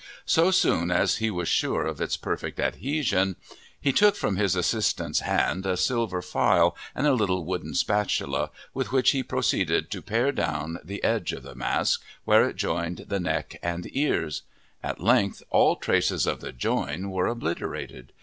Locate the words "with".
8.73-8.91